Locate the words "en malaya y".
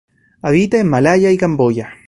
0.79-1.37